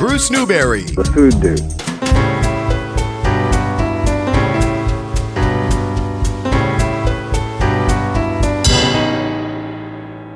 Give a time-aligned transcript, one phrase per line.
[0.00, 0.84] Bruce Newberry.
[0.84, 1.79] The Food Dude.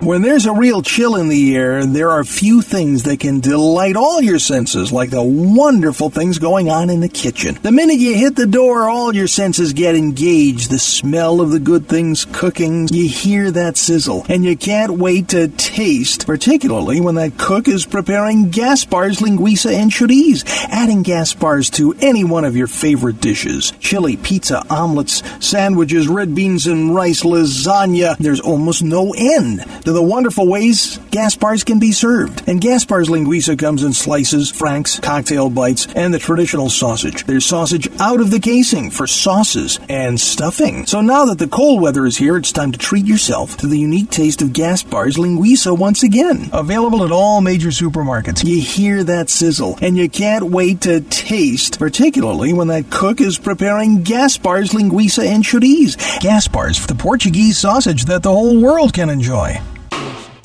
[0.05, 3.97] When there's a real chill in the air, there are few things that can delight
[3.97, 7.59] all your senses like the wonderful things going on in the kitchen.
[7.63, 10.71] The minute you hit the door, all your senses get engaged.
[10.71, 15.29] The smell of the good things cooking, you hear that sizzle, and you can't wait
[15.29, 20.45] to taste, particularly when that cook is preparing Gaspar's linguiça and chorizo.
[20.69, 23.73] Adding Gaspar's to any one of your favorite dishes.
[23.81, 28.19] Chili, pizza, omelets, sandwiches, red beans and rice, lasagna.
[28.19, 32.47] There's almost no end to the wonderful ways Gaspar's can be served.
[32.49, 37.25] And Gaspar's linguiça comes in slices, franks, cocktail bites, and the traditional sausage.
[37.25, 40.87] There's sausage out of the casing for sauces and stuffing.
[40.87, 43.79] So now that the cold weather is here, it's time to treat yourself to the
[43.79, 46.51] unique taste of Gaspar's linguiça once again.
[46.53, 48.45] Available at all major supermarkets.
[48.45, 53.39] You hear that sizzle, and you can't wait to taste, particularly when that cook is
[53.39, 55.97] preparing Gaspar's linguiça and chorizo.
[56.21, 59.61] Gaspar's, the Portuguese sausage that the whole world can enjoy.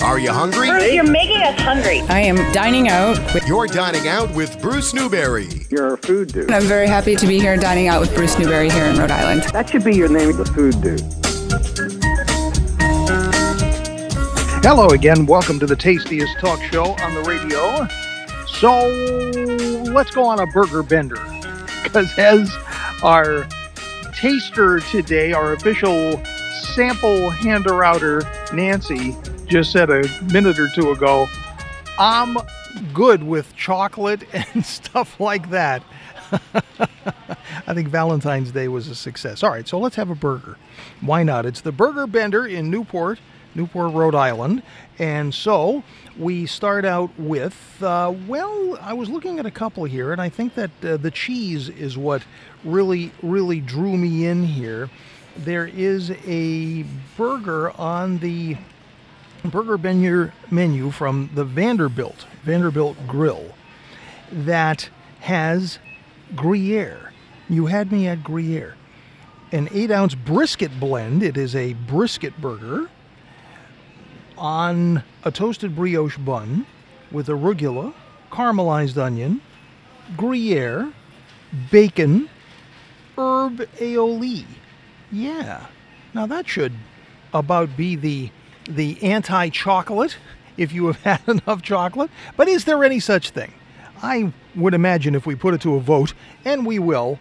[0.00, 0.68] Are you hungry?
[0.68, 2.00] Bruce, you're making us hungry.
[2.08, 3.18] I am dining out.
[3.32, 5.48] With, You're dining out with Bruce Newberry.
[5.70, 6.50] You're a food dude.
[6.50, 9.42] I'm very happy to be here dining out with Bruce Newberry here in Rhode Island.
[9.52, 11.00] That should be your name, the food dude.
[14.64, 15.26] Hello again.
[15.26, 17.86] Welcome to the tastiest talk show on the radio.
[18.46, 18.88] So
[19.92, 21.16] let's go on a burger bender
[21.82, 22.54] because as
[23.02, 23.46] our
[24.14, 26.22] taster today, our official
[26.74, 29.16] sample hander outer, Nancy,
[29.50, 31.28] just said a minute or two ago,
[31.98, 32.36] I'm
[32.94, 34.22] good with chocolate
[34.54, 35.82] and stuff like that.
[37.66, 39.42] I think Valentine's Day was a success.
[39.42, 40.56] All right, so let's have a burger.
[41.00, 41.46] Why not?
[41.46, 43.18] It's the Burger Bender in Newport,
[43.56, 44.62] Newport, Rhode Island.
[45.00, 45.82] And so
[46.16, 50.28] we start out with, uh, well, I was looking at a couple here, and I
[50.28, 52.22] think that uh, the cheese is what
[52.62, 54.88] really, really drew me in here.
[55.36, 56.84] There is a
[57.16, 58.56] burger on the
[59.44, 63.54] burger menu, menu from the Vanderbilt, Vanderbilt Grill,
[64.30, 64.88] that
[65.20, 65.78] has
[66.34, 67.12] Gruyere.
[67.48, 68.76] You had me at Gruyere.
[69.52, 71.22] An eight ounce brisket blend.
[71.22, 72.88] It is a brisket burger
[74.38, 76.66] on a toasted brioche bun
[77.10, 77.92] with arugula,
[78.30, 79.40] caramelized onion,
[80.16, 80.92] Gruyere,
[81.70, 82.28] bacon,
[83.18, 84.44] herb aioli.
[85.12, 85.66] Yeah.
[86.14, 86.72] Now that should
[87.32, 88.30] about be the
[88.74, 90.16] the anti-chocolate
[90.56, 92.10] if you have had enough chocolate.
[92.36, 93.52] But is there any such thing?
[94.02, 96.14] I would imagine if we put it to a vote,
[96.44, 97.18] and we will,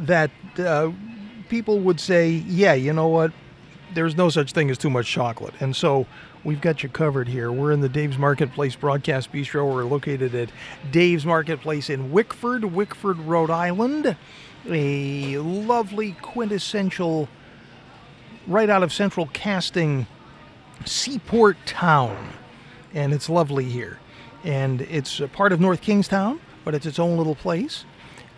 [0.00, 0.90] that uh,
[1.48, 3.32] people would say, yeah, you know what?
[3.94, 5.54] There's no such thing as too much chocolate.
[5.60, 6.06] And so
[6.42, 7.50] we've got you covered here.
[7.50, 9.72] We're in the Dave's Marketplace Broadcast Bistro.
[9.72, 10.50] We're located at
[10.90, 14.16] Dave's Marketplace in Wickford, Wickford, Rhode Island.
[14.68, 17.28] A lovely, quintessential,
[18.46, 20.06] right out of central casting
[20.84, 22.32] seaport town.
[22.92, 23.98] And it's lovely here.
[24.44, 27.84] And it's a part of North Kingstown, but it's its own little place.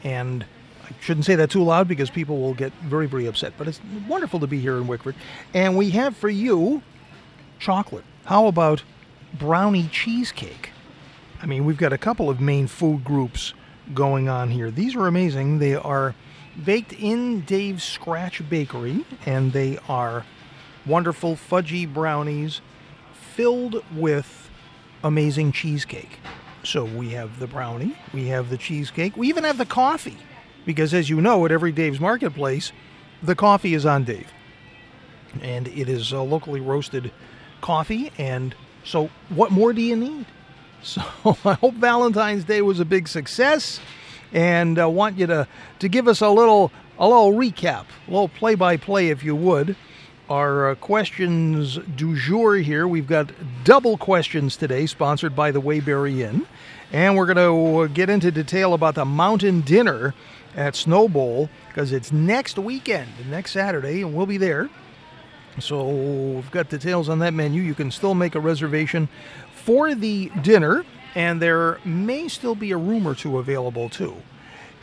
[0.04, 0.44] And
[0.84, 3.54] I shouldn't say that too loud because people will get very, very upset.
[3.58, 5.16] But it's wonderful to be here in Wickford.
[5.52, 6.82] And we have for you
[7.58, 8.04] chocolate.
[8.24, 8.82] How about
[9.34, 10.70] brownie cheesecake?
[11.42, 13.52] I mean, we've got a couple of main food groups
[13.94, 14.70] going on here.
[14.70, 15.58] These are amazing.
[15.58, 16.14] They are
[16.64, 20.24] baked in Dave's Scratch Bakery, and they are
[20.86, 22.60] wonderful fudgy brownies
[23.12, 24.48] filled with
[25.02, 26.18] amazing cheesecake.
[26.62, 30.16] So we have the brownie, we have the cheesecake, we even have the coffee.
[30.64, 32.72] Because as you know, at every Dave's Marketplace,
[33.22, 34.26] the coffee is on Dave.
[35.40, 37.12] And it is a locally roasted
[37.60, 38.10] coffee.
[38.18, 40.26] And so, what more do you need?
[40.82, 41.02] So,
[41.44, 43.80] I hope Valentine's Day was a big success.
[44.32, 45.48] And I want you to,
[45.80, 49.34] to give us a little, a little recap, a little play by play, if you
[49.34, 49.74] would
[50.28, 52.88] our uh, questions du jour here.
[52.88, 53.30] We've got
[53.64, 56.46] double questions today, sponsored by the Waybury Inn.
[56.92, 60.14] And we're going to get into detail about the mountain dinner
[60.54, 64.68] at Snow Bowl because it's next weekend, next Saturday, and we'll be there.
[65.58, 67.62] So we've got details on that menu.
[67.62, 69.08] You can still make a reservation
[69.54, 70.84] for the dinner,
[71.14, 74.16] and there may still be a room or two available too.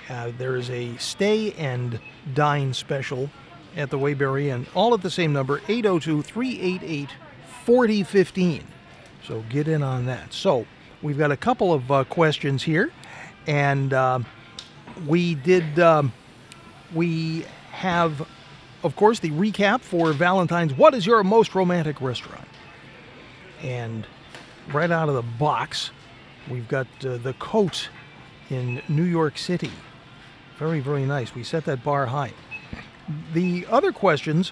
[0.10, 2.00] Uh, there is a stay and
[2.34, 3.30] dine special
[3.76, 7.10] at the Waybury Inn, all at the same number, 802 388
[7.66, 8.64] 4015.
[9.26, 10.34] So get in on that.
[10.34, 10.66] So
[11.02, 12.92] we've got a couple of uh, questions here,
[13.48, 14.20] and uh,
[15.08, 16.14] we did, um,
[16.94, 18.28] we have,
[18.84, 20.74] of course, the recap for Valentine's.
[20.74, 22.48] What is your most romantic restaurant?
[23.62, 24.06] And
[24.74, 25.92] right out of the box,
[26.50, 27.90] we've got uh, the coat
[28.50, 29.72] in New York City.
[30.58, 31.34] Very, very nice.
[31.34, 32.34] We set that bar high.
[33.34, 34.52] The other questions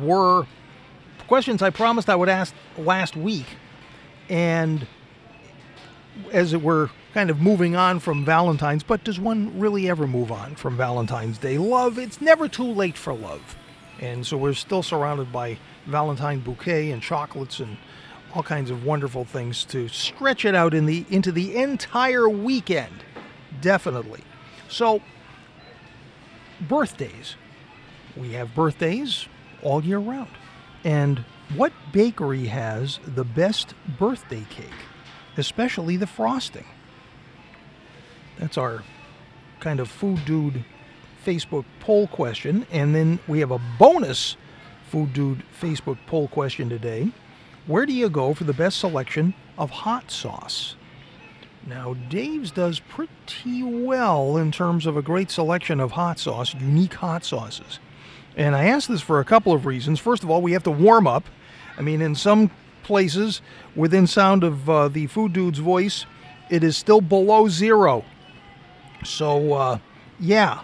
[0.00, 0.46] were
[1.26, 3.46] questions I promised I would ask last week.
[4.28, 4.86] And
[6.32, 10.32] as it were kind of moving on from Valentine's, but does one really ever move
[10.32, 11.58] on from Valentine's Day?
[11.58, 13.56] Love, it's never too late for love.
[14.00, 17.76] And so we're still surrounded by Valentine bouquet and chocolates and
[18.34, 23.04] all kinds of wonderful things to stretch it out in the into the entire weekend.
[23.60, 24.22] Definitely.
[24.68, 25.00] So
[26.60, 27.36] birthdays.
[28.16, 29.26] We have birthdays
[29.62, 30.30] all year round.
[30.84, 31.24] And
[31.56, 34.66] what bakery has the best birthday cake,
[35.36, 36.66] especially the frosting?
[38.38, 38.82] That's our
[39.60, 40.64] kind of food dude
[41.24, 42.66] Facebook poll question.
[42.70, 44.36] And then we have a bonus
[44.90, 47.10] food dude Facebook poll question today.
[47.66, 50.76] Where do you go for the best selection of hot sauce?
[51.66, 56.94] Now, Dave's does pretty well in terms of a great selection of hot sauce, unique
[56.94, 57.78] hot sauces.
[58.36, 59.98] And I ask this for a couple of reasons.
[59.98, 61.24] First of all, we have to warm up.
[61.78, 62.50] I mean, in some
[62.82, 63.40] places
[63.74, 66.04] within sound of uh, the food dude's voice,
[66.50, 68.04] it is still below zero.
[69.02, 69.78] So, uh,
[70.20, 70.60] yeah.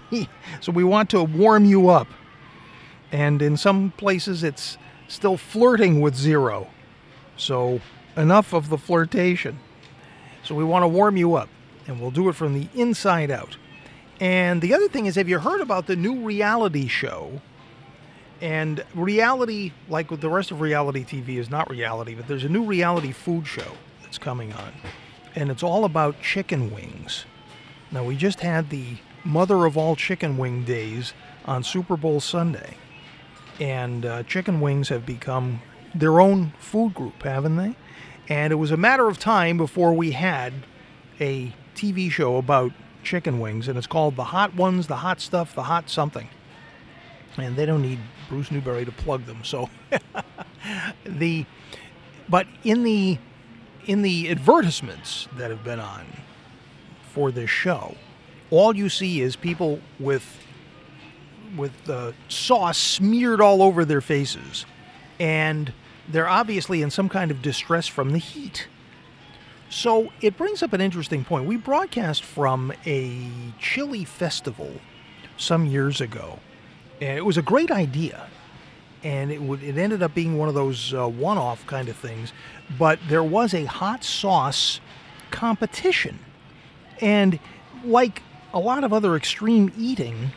[0.60, 2.08] so we want to warm you up.
[3.12, 4.78] And in some places, it's
[5.08, 6.68] still flirting with zero.
[7.36, 7.80] So,
[8.16, 9.58] enough of the flirtation.
[10.44, 11.48] So, we want to warm you up.
[11.86, 13.56] And we'll do it from the inside out.
[14.20, 17.40] And the other thing is, have you heard about the new reality show?
[18.40, 22.48] And reality, like with the rest of reality TV, is not reality, but there's a
[22.48, 23.72] new reality food show
[24.02, 24.72] that's coming on.
[25.34, 27.24] And it's all about chicken wings.
[27.90, 31.12] Now, we just had the mother of all chicken wing days
[31.44, 32.76] on Super Bowl Sunday.
[33.58, 35.60] And uh, chicken wings have become
[35.94, 37.74] their own food group, haven't they?
[38.30, 40.52] And it was a matter of time before we had
[41.20, 42.70] a TV show about
[43.02, 46.28] chicken wings, and it's called The Hot Ones, The Hot Stuff, The Hot Something.
[47.36, 47.98] And they don't need
[48.28, 49.42] Bruce Newberry to plug them.
[49.42, 49.68] So
[51.04, 51.44] the
[52.28, 53.18] but in the
[53.86, 56.06] in the advertisements that have been on
[57.12, 57.96] for this show,
[58.50, 60.38] all you see is people with
[61.56, 64.66] with the sauce smeared all over their faces,
[65.18, 65.72] and
[66.12, 68.68] they're obviously in some kind of distress from the heat.
[69.68, 71.46] So it brings up an interesting point.
[71.46, 73.30] We broadcast from a
[73.60, 74.72] chili festival
[75.36, 76.40] some years ago,
[77.00, 78.26] and it was a great idea.
[79.02, 82.32] And it would it ended up being one of those uh, one-off kind of things,
[82.78, 84.80] but there was a hot sauce
[85.30, 86.18] competition,
[87.00, 87.38] and
[87.82, 88.22] like
[88.52, 90.32] a lot of other extreme eating,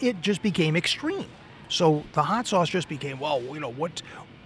[0.00, 1.26] it just became extreme.
[1.68, 4.02] So the hot sauce just became well, you know what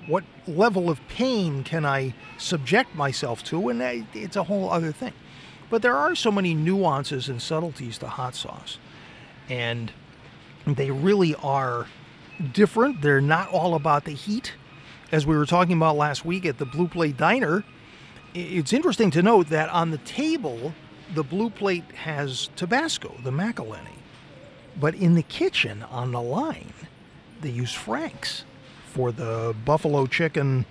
[0.07, 3.69] what level of pain can I subject myself to?
[3.69, 5.13] And it's a whole other thing.
[5.71, 8.79] But there are so many nuances and subtleties to hot sauce.
[9.49, 9.93] And
[10.67, 11.87] they really are
[12.53, 13.03] different.
[13.03, 14.55] They're not all about the heat.
[15.13, 17.65] As we were talking about last week at the Blue Plate Diner,
[18.35, 20.75] it's interesting to note that on the table,
[21.15, 23.99] the Blue Plate has Tabasco, the McIlhenny.
[24.79, 26.73] But in the kitchen on the line,
[27.41, 28.45] they use Frank's
[28.95, 30.65] for the buffalo chicken.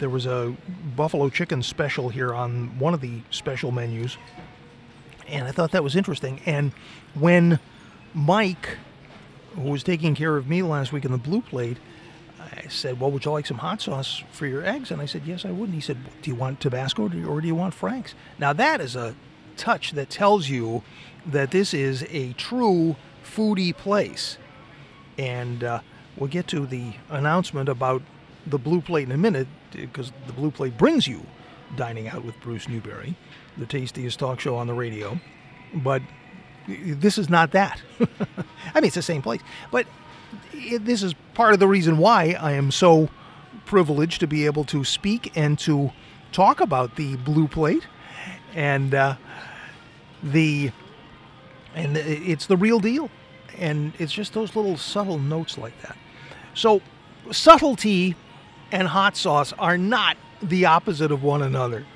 [0.00, 0.54] There was a
[0.94, 4.18] buffalo chicken special here on one of the special menus,
[5.26, 6.40] and I thought that was interesting.
[6.44, 6.72] And
[7.14, 7.58] when
[8.12, 8.76] Mike,
[9.54, 11.78] who was taking care of me last week in the blue plate,
[12.38, 14.90] I said, Well, would you like some hot sauce for your eggs?
[14.90, 15.70] And I said, Yes, I would.
[15.70, 18.14] And he said, Do you want Tabasco or do you want Frank's?
[18.38, 19.14] Now, that is a
[19.56, 20.82] touch that tells you
[21.24, 24.36] that this is a true foodie place.
[25.16, 25.80] And uh,
[26.18, 28.02] We'll get to the announcement about
[28.46, 31.24] the Blue Plate in a minute because the Blue Plate brings you
[31.76, 33.14] Dining Out with Bruce Newberry,
[33.56, 35.20] the tastiest talk show on the radio.
[35.74, 36.02] But
[36.66, 37.80] this is not that.
[38.00, 39.42] I mean, it's the same place.
[39.70, 39.86] But
[40.52, 43.08] it, this is part of the reason why I am so
[43.64, 45.92] privileged to be able to speak and to
[46.32, 47.86] talk about the Blue Plate.
[48.54, 49.16] And uh,
[50.22, 50.72] the
[51.74, 53.10] and it's the real deal
[53.56, 55.96] and it's just those little subtle notes like that
[56.58, 56.82] so,
[57.30, 58.16] subtlety
[58.72, 61.86] and hot sauce are not the opposite of one another.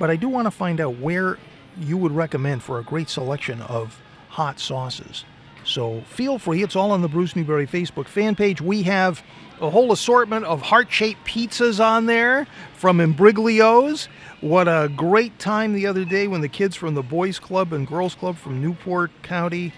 [0.00, 1.38] But I do want to find out where
[1.78, 5.24] you would recommend for a great selection of hot sauces.
[5.62, 6.64] So feel free.
[6.64, 8.60] It's all on the Bruce Newberry Facebook fan page.
[8.60, 9.22] We have
[9.60, 14.06] a whole assortment of heart shaped pizzas on there from Imbriglio's.
[14.40, 17.86] What a great time the other day when the kids from the Boys Club and
[17.86, 19.72] Girls Club from Newport County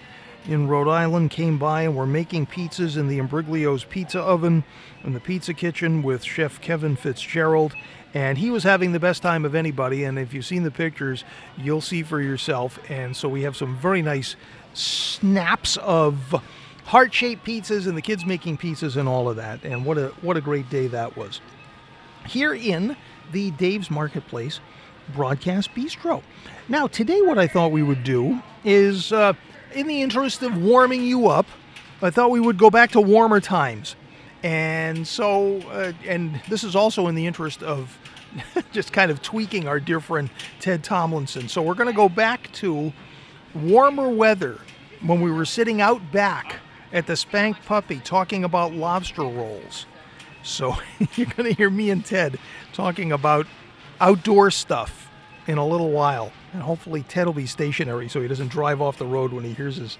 [0.47, 4.63] in Rhode Island came by and were making pizzas in the Imbriglio's pizza oven
[5.03, 7.73] in the pizza kitchen with Chef Kevin Fitzgerald.
[8.13, 10.05] And he was having the best time of anybody.
[10.05, 11.23] And if you've seen the pictures,
[11.57, 12.79] you'll see for yourself.
[12.89, 14.35] And so we have some very nice
[14.73, 16.41] snaps of
[16.85, 19.63] heart shaped pizzas and the kids making pizzas and all of that.
[19.63, 21.41] And what a, what a great day that was.
[22.25, 22.95] Here in
[23.33, 24.61] the Dave's Marketplace
[25.13, 26.23] Broadcast Bistro.
[26.69, 29.33] Now, today, what I thought we would do is, uh,
[29.77, 31.45] in the interest of warming you up,
[32.01, 33.95] I thought we would go back to warmer times.
[34.41, 37.97] And so, uh, and this is also in the interest of
[38.71, 40.29] just kind of tweaking our dear friend
[40.59, 41.47] Ted Tomlinson.
[41.47, 42.91] So, we're going to go back to
[43.53, 44.59] warmer weather
[45.01, 46.55] when we were sitting out back
[46.91, 49.85] at the Spank Puppy talking about lobster rolls.
[50.43, 50.75] So,
[51.15, 52.39] you're going to hear me and Ted
[52.73, 53.45] talking about
[53.99, 55.06] outdoor stuff
[55.47, 56.31] in a little while.
[56.53, 59.53] And hopefully, Ted will be stationary so he doesn't drive off the road when he
[59.53, 59.97] hears his,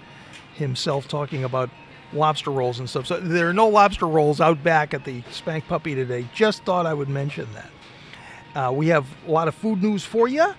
[0.56, 1.70] himself talking about
[2.14, 3.08] lobster rolls and stuff.
[3.08, 6.28] So there are no lobster rolls out back at the Spank Puppy today.
[6.34, 7.70] Just thought I would mention that.
[8.56, 10.54] Uh, we have a lot of food news for you,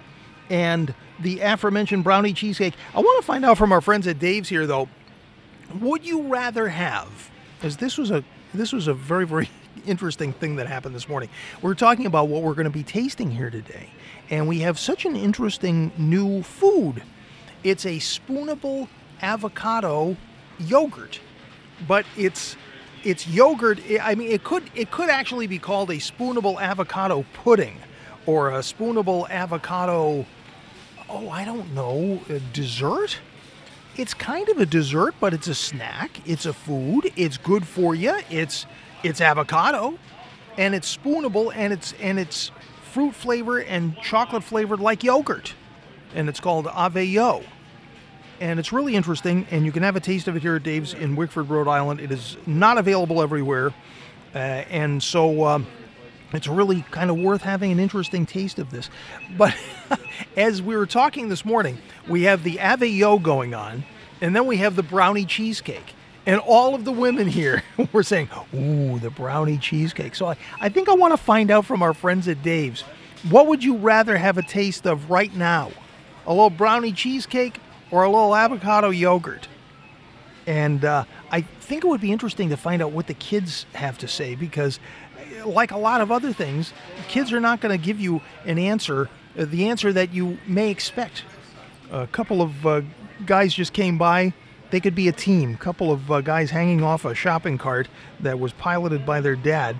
[0.51, 2.75] and the aforementioned brownie cheesecake.
[2.95, 4.89] I want to find out from our friends at Dave's here, though.
[5.81, 7.31] Would you rather have?
[7.59, 9.51] Because this was a this was a very very
[9.87, 11.29] interesting thing that happened this morning.
[11.63, 13.91] We're talking about what we're going to be tasting here today,
[14.31, 17.03] and we have such an interesting new food.
[17.65, 18.89] It's a spoonable
[19.21, 20.17] avocado
[20.59, 21.21] yogurt
[21.87, 22.57] but it's
[23.05, 23.79] it's yogurt.
[23.89, 27.79] Eh, I mean, it could it could actually be called a spoonable avocado pudding,
[28.27, 30.27] or a spoonable avocado.
[31.09, 32.21] Oh, I don't know,
[32.53, 33.19] dessert.
[33.97, 36.21] It's kind of a dessert, but it's a snack.
[36.27, 37.11] It's a food.
[37.17, 38.21] It's good for you.
[38.31, 38.67] It's
[39.03, 39.99] it's avocado,
[40.57, 42.51] and it's spoonable, and it's and it's
[42.93, 45.55] fruit flavor and chocolate flavored like yogurt,
[46.15, 47.45] and it's called Aveyo
[48.41, 49.47] and it's really interesting.
[49.51, 52.01] And you can have a taste of it here at Dave's in Wickford, Rhode Island.
[52.01, 53.73] It is not available everywhere,
[54.35, 55.67] uh, and so um,
[56.33, 58.91] it's really kind of worth having an interesting taste of this.
[59.37, 59.57] But
[60.37, 63.85] as we were talking this morning, we have the Aveyo going on,
[64.21, 65.95] and then we have the brownie cheesecake.
[66.29, 70.15] And all of the women here were saying, Ooh, the brownie cheesecake.
[70.15, 72.85] So I, I think I want to find out from our friends at Dave's
[73.31, 75.73] what would you rather have a taste of right now?
[76.27, 77.59] A little brownie cheesecake
[77.91, 79.49] or a little avocado yogurt.
[80.47, 83.99] And uh, I think it would be interesting to find out what the kids have
[83.99, 84.79] to say because,
[85.45, 86.73] like a lot of other things,
[87.09, 91.25] kids are not going to give you an answer, the answer that you may expect.
[91.91, 92.83] A couple of uh,
[93.27, 94.33] guys just came by.
[94.71, 95.57] They could be a team.
[95.57, 97.89] Couple of uh, guys hanging off a shopping cart
[98.21, 99.77] that was piloted by their dad,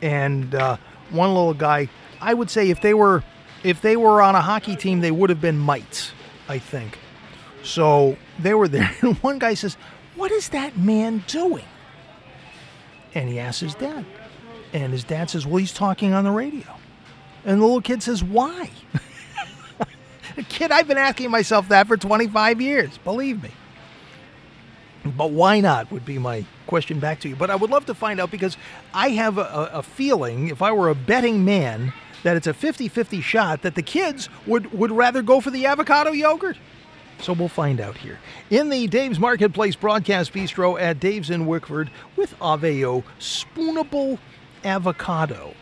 [0.00, 0.76] and uh,
[1.10, 1.88] one little guy.
[2.20, 3.22] I would say if they were
[3.62, 6.12] if they were on a hockey team, they would have been mites.
[6.48, 6.98] I think
[7.62, 9.76] so they were there, and one guy says,
[10.16, 11.64] What is that man doing?
[13.14, 14.04] And he asks his dad.
[14.72, 16.66] And his dad says, Well, he's talking on the radio.
[17.44, 18.70] And the little kid says, Why?
[20.48, 23.50] kid, I've been asking myself that for 25 years, believe me.
[25.04, 27.36] But why not would be my question back to you.
[27.36, 28.56] But I would love to find out because
[28.94, 31.92] I have a, a feeling, if I were a betting man,
[32.22, 35.66] that it's a 50 50 shot that the kids would, would rather go for the
[35.66, 36.56] avocado yogurt.
[37.20, 38.18] So we'll find out here.
[38.50, 44.18] In the Dave's Marketplace Broadcast Bistro at Dave's in Wickford with Aveo Spoonable
[44.64, 45.54] Avocado.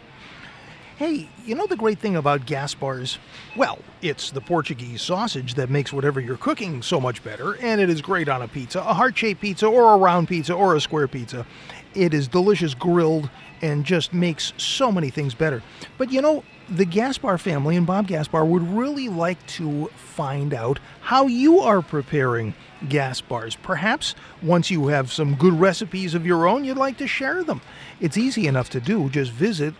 [1.01, 3.19] Hey, you know the great thing about Gaspar's?
[3.57, 7.89] Well, it's the Portuguese sausage that makes whatever you're cooking so much better, and it
[7.89, 10.81] is great on a pizza, a heart shaped pizza, or a round pizza, or a
[10.83, 11.47] square pizza.
[11.95, 13.31] It is delicious grilled
[13.63, 15.63] and just makes so many things better.
[15.97, 20.81] But you know, the Gaspar family and Bob Gaspar would really like to find out
[21.01, 22.55] how you are preparing
[22.85, 23.57] Gaspars.
[23.63, 27.63] Perhaps once you have some good recipes of your own, you'd like to share them.
[28.01, 29.09] It's easy enough to do.
[29.09, 29.75] Just visit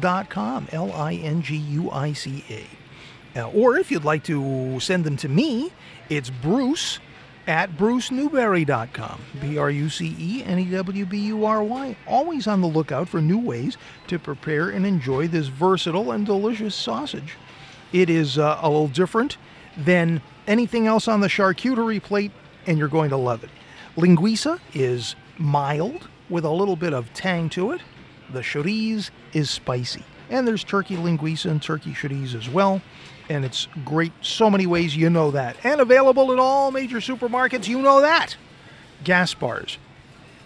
[0.00, 3.40] linguica.com, L I N G U I C A.
[3.40, 5.72] Uh, or if you'd like to send them to me,
[6.08, 6.98] it's Bruce
[7.46, 9.20] at brucenewberry.com.
[9.40, 11.96] B R U C E N E W B U R Y.
[12.06, 13.76] Always on the lookout for new ways
[14.08, 17.36] to prepare and enjoy this versatile and delicious sausage.
[17.92, 19.36] It is uh, a little different
[19.76, 22.32] than anything else on the charcuterie plate,
[22.66, 23.50] and you're going to love it.
[23.96, 27.80] Linguiça is mild with a little bit of tang to it.
[28.32, 30.04] The chorizo is spicy.
[30.28, 32.82] And there's turkey linguiça and turkey chorizo as well.
[33.28, 35.56] And it's great so many ways you know that.
[35.64, 38.36] And available at all major supermarkets you know that.
[39.04, 39.76] Gaspars.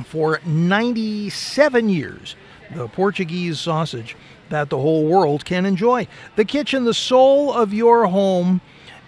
[0.04, 2.36] For 97 years
[2.74, 4.16] the portuguese sausage
[4.48, 6.06] that the whole world can enjoy.
[6.36, 8.60] The kitchen the soul of your home.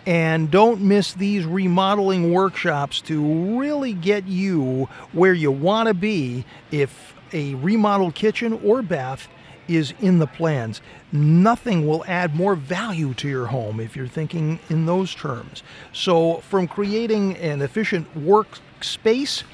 [0.05, 6.45] And don't miss these remodeling workshops to really get you where you want to be
[6.73, 9.29] if a remodeled kitchen or bath
[9.69, 10.81] is in the plans.
[11.13, 15.63] Nothing will add more value to your home if you're thinking in those terms.
[15.93, 19.45] So, from creating an efficient workspace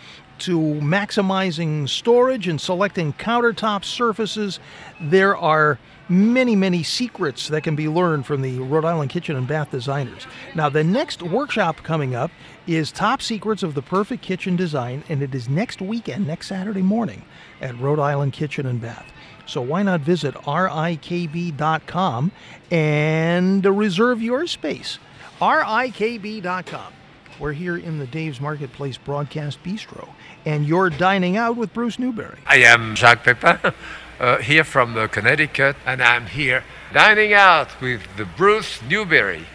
[0.41, 4.61] to maximizing storage and selecting countertop surfaces,
[5.01, 5.79] there are
[6.09, 10.27] many, many secrets that can be learned from the Rhode Island kitchen and bath designers.
[10.55, 12.31] Now, the next workshop coming up
[12.67, 16.83] is Top Secrets of the Perfect Kitchen Design, and it is next weekend, next Saturday
[16.83, 17.25] morning
[17.61, 19.11] at Rhode Island Kitchen and Bath.
[19.47, 22.33] So why not visit rikb.com
[22.71, 24.99] and reserve your space?
[25.41, 26.93] rikb.com.
[27.39, 30.09] We're here in the Dave's Marketplace Broadcast Bistro,
[30.45, 32.39] and you're dining out with Bruce Newberry.
[32.47, 33.73] I am Jacques Pepin,
[34.21, 39.47] uh, here from Connecticut, and I'm here dining out with the Bruce Newberry.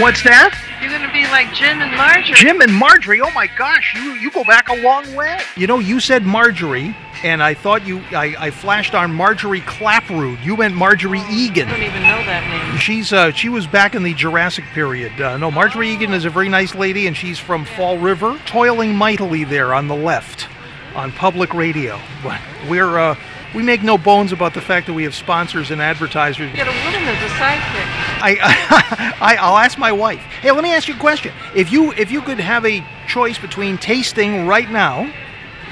[0.00, 0.54] What's that?
[0.80, 2.34] You're gonna be like Jim and Marjorie.
[2.34, 3.20] Jim and Marjorie.
[3.20, 5.40] Oh my gosh, you you go back a long way.
[5.56, 10.42] You know, you said Marjorie, and I thought you I, I flashed on Marjorie Clapprood.
[10.44, 11.66] You meant Margery Eagan.
[11.66, 12.78] I don't even know that name.
[12.78, 15.20] She's uh, she was back in the Jurassic period.
[15.20, 18.94] Uh, no, Margery Eagan is a very nice lady, and she's from Fall River, toiling
[18.94, 20.46] mightily there on the left,
[20.94, 22.00] on public radio.
[22.22, 22.40] But
[22.70, 23.16] we're uh,
[23.52, 26.54] we make no bones about the fact that we have sponsors and advertisers.
[26.54, 27.97] Get a woman as a sidekick.
[28.20, 30.20] I, I I'll ask my wife.
[30.42, 31.32] Hey, let me ask you a question.
[31.54, 35.10] If you if you could have a choice between tasting right now,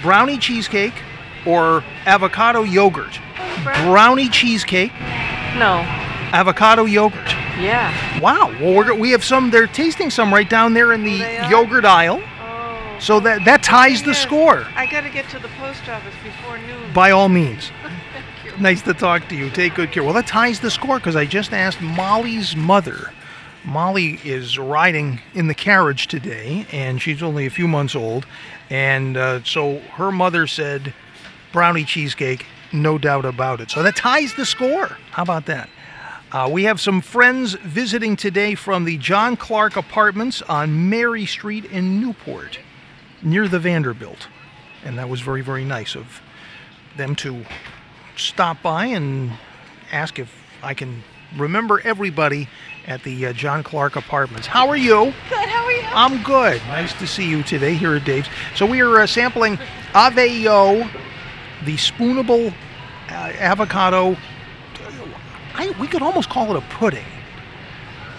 [0.03, 0.95] brownie cheesecake
[1.45, 3.19] or avocado yogurt,
[3.85, 4.93] brownie cheesecake,
[5.59, 5.81] No.
[6.33, 7.29] avocado yogurt.
[7.59, 8.21] Yeah.
[8.21, 8.53] Wow.
[8.61, 9.51] Well, we're, we have some.
[9.51, 11.19] They're tasting some right down there in the
[11.51, 12.23] yogurt aisle.
[12.41, 12.97] Oh.
[13.01, 14.67] So that that ties the score.
[14.75, 16.93] I gotta get to the post office before noon.
[16.93, 17.71] By all means.
[18.59, 19.51] Nice to talk to you.
[19.51, 20.03] Take good care.
[20.03, 23.13] Well, that ties the score because I just asked Molly's mother.
[23.67, 28.25] Molly is riding in the carriage today, and she's only a few months old.
[28.71, 30.95] And uh, so her mother said,
[31.53, 33.71] brownie cheesecake, no doubt about it.
[33.71, 34.87] So that ties the score.
[35.11, 35.69] How about that?
[36.33, 41.67] Uh, we have some friends visiting today from the John Clark Apartments on Mary Street
[41.67, 42.59] in Newport,
[43.23, 44.29] near the Vanderbilt.
[44.83, 46.23] And that was very, very nice of
[46.97, 47.45] them to
[48.17, 49.33] stop by and
[49.93, 51.03] ask if I can
[51.37, 52.49] remember everybody
[52.87, 54.47] at the uh, John Clark Apartments.
[54.47, 55.13] How are you?
[55.29, 55.49] Good.
[55.49, 55.83] How are you?
[55.89, 56.61] I'm good.
[56.69, 58.29] Nice to see you today here at Dave's.
[58.55, 59.57] So we are uh, sampling
[59.93, 60.89] Aveyo,
[61.65, 62.53] the spoonable
[63.09, 64.17] uh, avocado.
[65.55, 67.07] I, we could almost call it a pudding,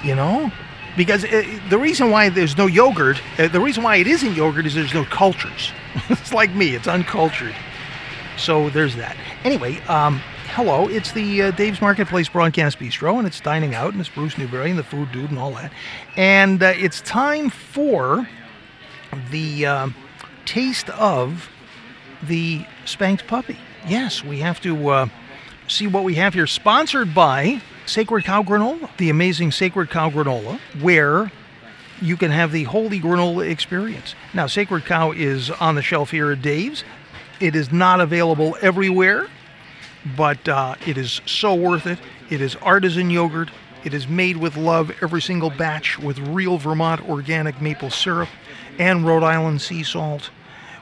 [0.03, 0.51] you know?
[0.95, 4.65] Because uh the reason why there's no yogurt, uh, the reason why it isn't yogurt
[4.65, 5.71] is there's no cultures.
[6.09, 7.53] it's like me, it's uncultured.
[8.37, 9.15] So there's that.
[9.47, 10.19] Anyway, um,
[10.55, 10.89] hello.
[10.89, 14.71] It's the uh, Dave's Marketplace Broadcast Bistro, and it's dining out, and it's Bruce Newberry
[14.71, 15.71] and the Food Dude and all that.
[16.17, 18.27] And uh, it's time for
[19.31, 19.89] the uh,
[20.43, 21.49] taste of
[22.21, 23.57] the spanked puppy.
[23.87, 25.07] Yes, we have to uh,
[25.69, 26.45] see what we have here.
[26.45, 31.31] Sponsored by Sacred Cow Granola, the amazing Sacred Cow Granola, where
[32.01, 34.13] you can have the holy granola experience.
[34.33, 36.83] Now, Sacred Cow is on the shelf here at Dave's.
[37.39, 39.27] It is not available everywhere,
[40.15, 41.99] but uh, it is so worth it.
[42.29, 43.49] It is artisan yogurt.
[43.83, 48.29] It is made with love, every single batch with real Vermont organic maple syrup
[48.79, 50.29] and Rhode Island sea salt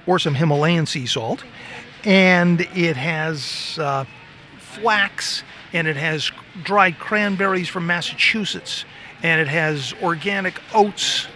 [0.07, 1.43] or some Himalayan sea salt.
[2.03, 4.05] And it has uh,
[4.57, 6.31] flax and it has
[6.63, 8.85] dried cranberries from Massachusetts
[9.23, 11.27] and it has organic oats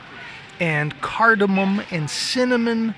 [0.60, 2.94] and cardamom and cinnamon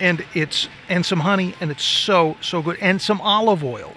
[0.00, 3.94] and it's and some honey and it's so so good and some olive oil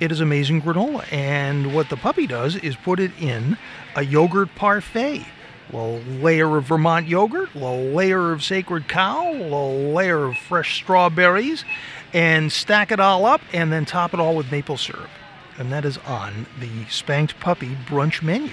[0.00, 1.10] it is amazing granola.
[1.12, 3.56] And what the puppy does is put it in
[3.94, 5.24] a yogurt parfait.
[5.72, 11.64] Little layer of vermont yogurt little layer of sacred cow little layer of fresh strawberries
[12.12, 15.10] and stack it all up and then top it all with maple syrup.
[15.58, 18.52] And that is on the spanked puppy brunch menu.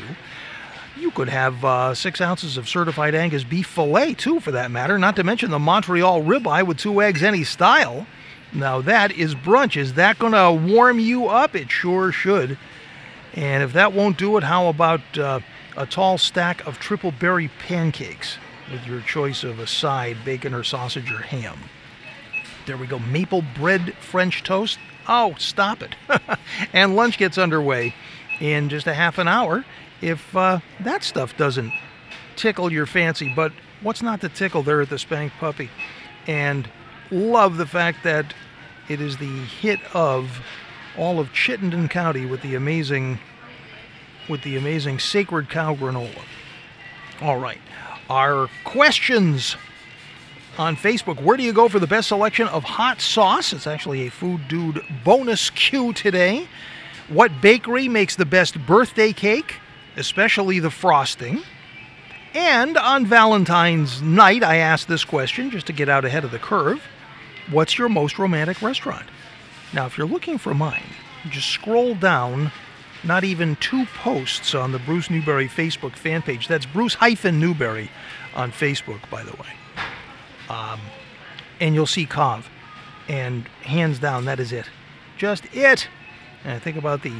[0.98, 4.98] You could have uh, six ounces of certified Angus beef filet, too, for that matter,
[4.98, 8.06] not to mention the Montreal ribeye with two eggs, any style.
[8.54, 9.76] Now, that is brunch.
[9.76, 11.56] Is that going to warm you up?
[11.56, 12.58] It sure should.
[13.34, 15.39] And if that won't do it, how about uh,
[15.76, 18.38] a tall stack of triple berry pancakes
[18.72, 21.58] with your choice of a side, bacon or sausage or ham?
[22.68, 23.00] There we go.
[23.00, 24.78] Maple bread French toast.
[25.08, 25.96] Oh, stop it.
[26.74, 27.94] and lunch gets underway
[28.39, 29.66] in just a half an hour
[30.02, 31.74] if uh, that stuff doesn't
[32.36, 33.34] tickle your fancy.
[33.36, 35.70] But what's not to tickle there at the Spank Puppy?
[36.28, 36.70] And
[37.13, 38.34] love the fact that
[38.89, 40.41] it is the hit of
[40.97, 43.19] all of Chittenden County with the amazing
[44.30, 46.23] with the amazing Sacred Cow granola.
[47.21, 47.60] All right.
[48.10, 49.58] Our questions
[50.58, 51.21] on Facebook.
[51.21, 53.52] Where do you go for the best selection of hot sauce?
[53.54, 56.47] It's actually a Food Dude bonus Q today.
[57.10, 59.56] What bakery makes the best birthday cake,
[59.97, 61.41] especially the frosting?
[62.34, 66.39] And on Valentine's night, I asked this question just to get out ahead of the
[66.39, 66.82] curve
[67.52, 69.06] What's your most romantic restaurant?
[69.74, 70.84] Now, if you're looking for mine,
[71.30, 72.52] just scroll down
[73.04, 76.48] not even two posts on the Bruce Newberry Facebook fan page.
[76.48, 77.90] That's Bruce hyphen Newberry
[78.36, 79.50] on Facebook, by the way.
[80.50, 80.80] Um,
[81.60, 82.50] and you'll see CAV.
[83.10, 84.70] And hands down, that is it.
[85.18, 85.90] Just it.
[86.46, 87.14] And I think about the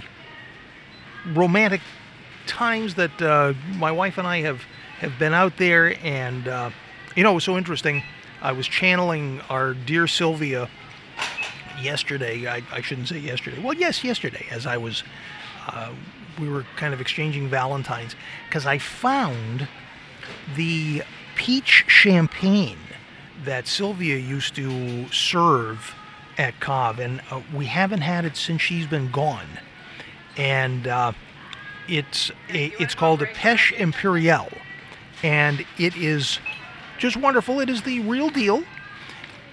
[1.34, 1.82] romantic
[2.48, 4.62] times that uh, my wife and I have,
[5.00, 5.98] have been out there.
[6.02, 6.70] And, uh,
[7.16, 8.04] you know, it was so interesting.
[8.44, 10.70] I was channeling our dear Sylvia
[11.82, 12.46] yesterday.
[12.46, 13.60] I, I shouldn't say yesterday.
[13.60, 15.02] Well, yes, yesterday, as I was,
[15.68, 15.94] uh,
[16.38, 18.18] we were kind of exchanging Valentines,
[18.50, 19.70] because I found
[20.58, 21.04] the
[21.36, 22.78] peach champagne
[23.46, 25.96] that Sylvia used to serve
[26.38, 29.48] at CAV, and uh, we haven't had it since she's been gone.
[30.36, 31.14] And uh,
[31.88, 34.50] it's a, it's called a Peche Imperial,
[35.22, 36.40] and it is
[37.04, 37.60] just wonderful.
[37.60, 38.64] It is the real deal.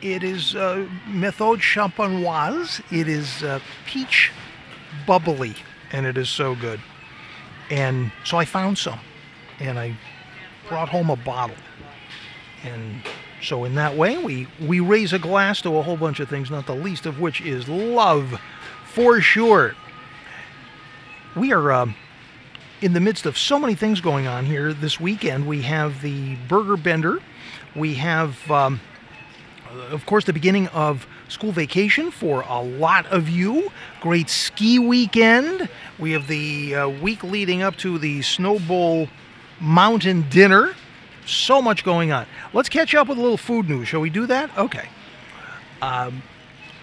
[0.01, 2.81] It is uh, méthode champenoise.
[2.93, 4.31] It is uh, peach
[5.05, 5.57] bubbly,
[5.91, 6.81] and it is so good.
[7.69, 9.01] And so I found some,
[9.59, 9.97] and I
[10.69, 11.57] brought home a bottle.
[12.63, 13.03] And
[13.43, 16.53] so in that way, we we raise a glass to a whole bunch of things,
[16.53, 18.41] not the least of which is love,
[18.85, 19.75] for sure.
[21.35, 21.73] We are.
[21.73, 21.97] Um,
[22.81, 26.37] in the midst of so many things going on here this weekend, we have the
[26.49, 27.21] Burger Bender.
[27.77, 28.81] We have, um,
[29.91, 33.71] of course, the beginning of school vacation for a lot of you.
[34.01, 35.69] Great ski weekend.
[35.99, 39.09] We have the uh, week leading up to the Snow Bowl
[39.61, 40.75] Mountain Dinner.
[41.27, 42.27] So much going on.
[42.53, 43.89] Let's catch up with a little food news.
[43.89, 44.57] Shall we do that?
[44.57, 44.89] Okay.
[45.83, 46.23] Um,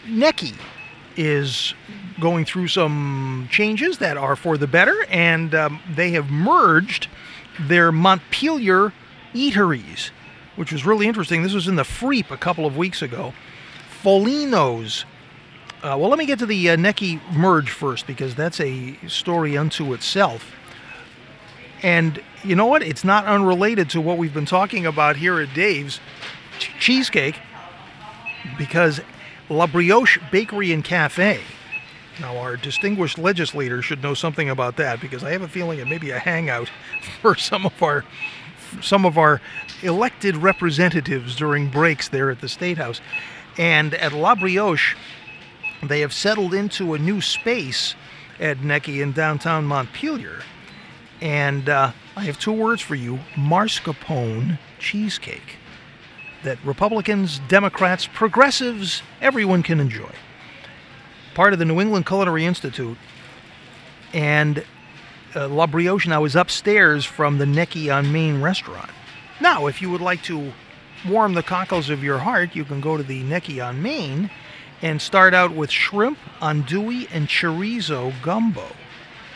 [0.06, 0.54] NECI
[1.18, 1.74] is
[2.20, 7.08] going through some changes that are for the better, and um, they have merged
[7.60, 8.94] their Montpelier
[9.34, 10.12] eateries,
[10.56, 11.44] which was really interesting.
[11.44, 13.34] This was in the Freep a couple of weeks ago.
[14.04, 15.06] Folino's.
[15.78, 19.58] Uh, well, let me get to the uh, NECI merge first because that's a story
[19.58, 20.52] unto itself.
[21.84, 22.82] And you know what?
[22.82, 26.00] It's not unrelated to what we've been talking about here at Dave's
[26.58, 27.36] Ch- Cheesecake
[28.58, 29.02] because
[29.50, 31.40] La Brioche Bakery and Cafe.
[32.20, 35.88] Now, our distinguished legislator should know something about that because I have a feeling it
[35.88, 36.70] may be a hangout
[37.22, 38.04] for some of our
[38.82, 39.40] some of our
[39.82, 43.00] elected representatives during breaks there at the State House.
[43.58, 44.96] And at La Brioche,
[45.82, 47.96] they have settled into a new space
[48.42, 50.42] at NECI in downtown Montpelier.
[51.22, 55.58] And uh, I have two words for you mascarpone cheesecake
[56.48, 60.10] that Republicans, Democrats, progressives, everyone can enjoy.
[61.36, 62.98] Part of the New England Culinary Institute.
[64.14, 64.64] And
[65.36, 68.90] uh, La Brioche now is upstairs from the NECI on Main restaurant.
[69.42, 70.54] Now, if you would like to
[71.06, 74.32] warm the cockles of your heart, you can go to the NECI on Main
[74.82, 78.68] and start out with shrimp, andouille, and chorizo gumbo.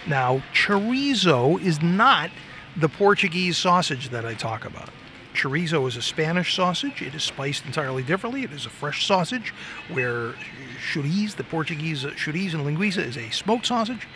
[0.07, 2.31] Now, chorizo is not
[2.77, 4.91] the Portuguese sausage that I talk about.
[5.33, 7.01] Chorizo is a Spanish sausage.
[7.01, 8.43] It is spiced entirely differently.
[8.43, 9.53] It is a fresh sausage,
[9.91, 10.33] where
[10.91, 14.07] chorizo, the Portuguese chorizo and linguiça, is a smoked sausage,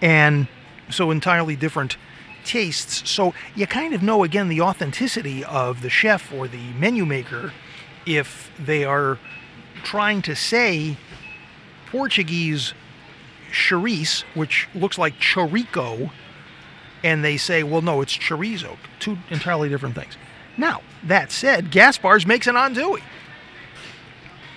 [0.00, 0.48] and
[0.90, 1.96] so entirely different
[2.44, 3.08] tastes.
[3.10, 7.52] So you kind of know again the authenticity of the chef or the menu maker
[8.06, 9.18] if they are
[9.82, 10.96] trying to say
[11.86, 12.74] Portuguese
[13.52, 16.10] chorizo, which looks like chorico,
[17.02, 18.76] and they say, well, no, it's chorizo.
[18.98, 20.16] Two entirely different things.
[20.60, 23.02] Now, that said, Gaspar's makes an andouille.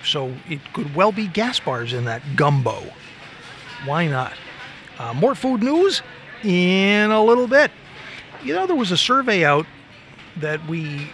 [0.04, 2.82] So it could well be Gaspar's in that gumbo.
[3.86, 4.34] Why not?
[4.98, 6.02] Uh, more food news
[6.42, 7.70] in a little bit.
[8.42, 9.64] You know, there was a survey out
[10.36, 11.10] that we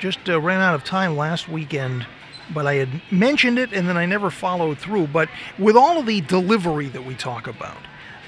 [0.00, 2.06] just uh, ran out of time last weekend,
[2.52, 5.06] but I had mentioned it and then I never followed through.
[5.06, 7.78] But with all of the delivery that we talk about,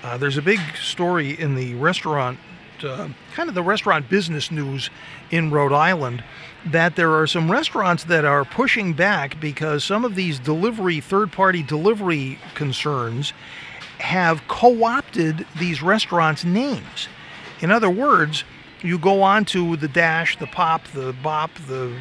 [0.02, 2.38] uh, there's a big story in the restaurant,
[2.84, 4.90] uh, kind of the restaurant business news
[5.30, 6.24] in Rhode Island,
[6.66, 11.32] that there are some restaurants that are pushing back because some of these delivery, third
[11.32, 13.32] party delivery concerns
[13.98, 17.08] have co opted these restaurants' names.
[17.60, 18.44] In other words,
[18.82, 21.96] you go on to the Dash, the Pop, the Bop, the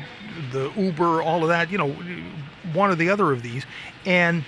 [0.52, 1.92] the Uber, all of that, you know,
[2.74, 3.66] one or the other of these,
[4.06, 4.44] and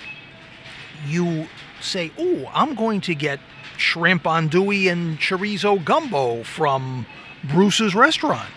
[1.08, 1.48] you
[1.82, 3.40] say, "Oh, I'm going to get
[3.80, 7.06] shrimp andouille and chorizo gumbo from
[7.44, 8.50] Bruce's restaurant,"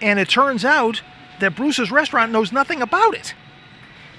[0.00, 1.02] and it turns out
[1.40, 3.34] that Bruce's restaurant knows nothing about it.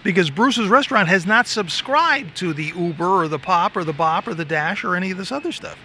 [0.03, 4.27] Because Bruce's restaurant has not subscribed to the Uber or the Pop or the Bop
[4.27, 5.77] or the Dash or any of this other stuff.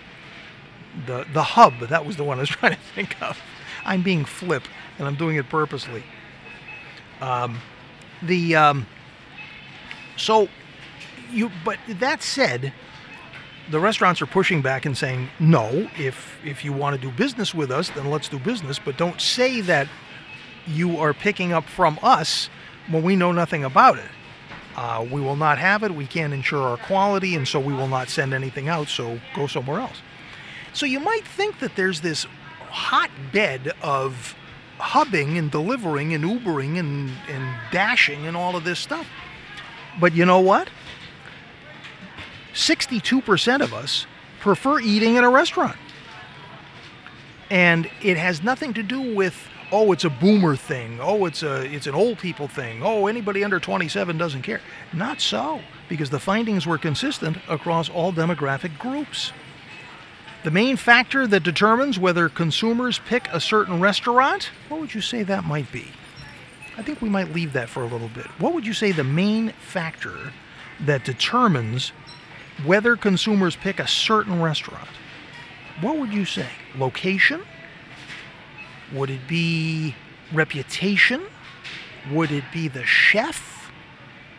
[1.07, 3.41] The the hub, that was the one I was trying to think of.
[3.85, 4.65] I'm being flip
[4.99, 6.05] and I'm doing it purposely.
[7.21, 7.59] Um,
[8.23, 8.87] the um,
[10.17, 10.49] so
[11.31, 12.73] you but that said,
[13.73, 17.55] the restaurants are pushing back and saying, no, if if you want to do business
[17.55, 19.89] with us, then let's do business, but don't say that
[20.67, 22.49] you are picking up from us
[22.91, 24.11] when we know nothing about it.
[24.77, 25.91] Uh, we will not have it.
[25.95, 28.89] We can't ensure our quality, and so we will not send anything out.
[28.89, 29.97] So go somewhere else.
[30.73, 32.27] So you might think that there's this
[32.71, 34.35] hotbed of
[34.79, 39.07] hubbing and delivering and Ubering and, and dashing and all of this stuff.
[40.01, 40.69] But you know what?
[42.55, 44.07] 62% of us
[44.41, 45.77] prefer eating in a restaurant.
[47.51, 49.37] And it has nothing to do with
[49.71, 53.43] oh it's a boomer thing, oh it's a it's an old people thing, oh anybody
[53.45, 54.61] under 27 doesn't care.
[54.93, 59.33] Not so, because the findings were consistent across all demographic groups.
[60.45, 65.23] The main factor that determines whether consumers pick a certain restaurant, what would you say
[65.23, 65.87] that might be?
[66.77, 68.27] I think we might leave that for a little bit.
[68.41, 70.33] What would you say the main factor
[70.81, 71.93] that determines
[72.65, 74.89] whether consumers pick a certain restaurant?
[75.81, 76.49] What would you say?
[76.77, 77.43] Location?
[78.93, 79.95] Would it be
[80.33, 81.23] reputation?
[82.11, 83.71] Would it be the chef?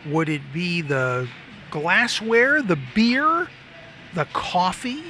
[0.06, 1.28] Would it be the
[1.70, 3.48] glassware, the beer,
[4.14, 5.04] the coffee,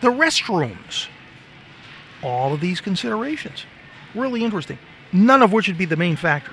[0.00, 1.08] the restrooms?
[2.22, 3.66] All of these considerations.
[4.14, 4.78] Really interesting.
[5.12, 6.52] None of which would be the main factor.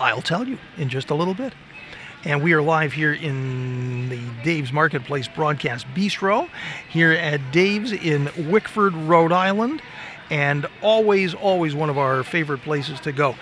[0.00, 1.52] I'll tell you in just a little bit.
[2.24, 6.48] And we are live here in the Dave's Marketplace Broadcast Bistro
[6.88, 9.82] here at Dave's in Wickford, Rhode Island.
[10.30, 13.34] And always, always one of our favorite places to go.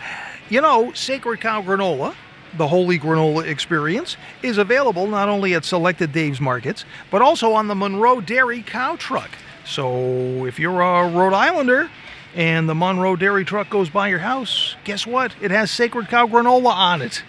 [0.48, 2.14] You know, Sacred Cow Granola,
[2.56, 7.68] the Holy Granola Experience, is available not only at selected Dave's Markets, but also on
[7.68, 9.30] the Monroe Dairy Cow Truck.
[9.66, 11.90] So if you're a Rhode Islander,
[12.34, 15.34] and the Monroe Dairy truck goes by your house, guess what?
[15.40, 17.24] It has Sacred Cow granola on it.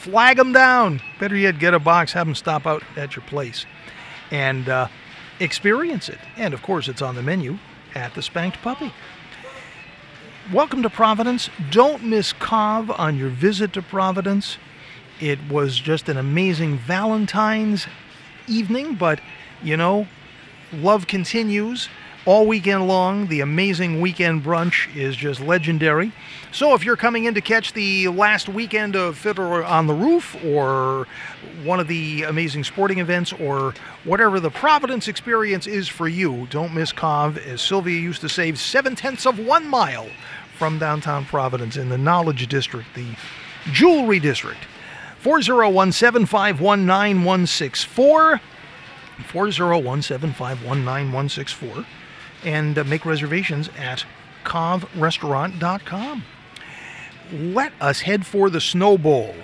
[0.00, 1.02] Flag them down.
[1.18, 3.66] Better yet, get a box, have them stop out at your place
[4.30, 4.88] and uh,
[5.40, 6.18] experience it.
[6.38, 7.58] And of course, it's on the menu
[7.94, 8.94] at the Spanked Puppy.
[10.54, 11.50] Welcome to Providence.
[11.70, 14.56] Don't miss CAV on your visit to Providence.
[15.20, 17.86] It was just an amazing Valentine's
[18.48, 19.20] evening, but
[19.62, 20.08] you know,
[20.72, 21.90] love continues
[22.26, 23.28] all weekend long.
[23.28, 26.12] The amazing weekend brunch is just legendary.
[26.52, 30.36] So if you're coming in to catch the last weekend of Fiddler on the Roof
[30.44, 31.06] or
[31.64, 36.74] one of the amazing sporting events or whatever the Providence experience is for you, don't
[36.74, 37.38] miss CAV.
[37.38, 40.08] As Sylvia used to say, seven tenths of one mile
[40.58, 43.16] from downtown Providence in the Knowledge District, the
[43.72, 44.60] Jewelry District.
[45.20, 48.40] 401 751 9164.
[49.28, 51.84] 401 751 9164
[52.44, 54.04] and uh, make reservations at
[54.44, 56.24] cavrestaurant.com.
[57.32, 59.34] Let us head for the Snow Bowl.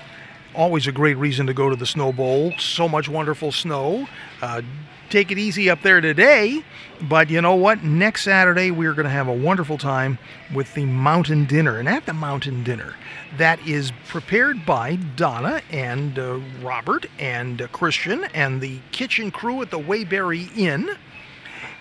[0.54, 2.52] Always a great reason to go to the Snow Bowl.
[2.58, 4.08] So much wonderful snow.
[4.40, 4.62] Uh,
[5.08, 6.64] take it easy up there today,
[7.02, 7.84] but you know what?
[7.84, 10.18] Next Saturday, we're going to have a wonderful time
[10.52, 11.78] with the Mountain Dinner.
[11.78, 12.94] And at the Mountain Dinner,
[13.36, 19.62] that is prepared by Donna and uh, Robert and uh, Christian and the kitchen crew
[19.62, 20.96] at the Waybury Inn